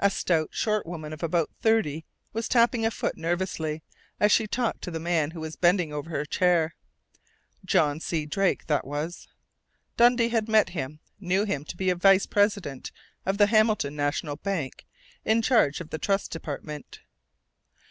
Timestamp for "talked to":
4.46-4.90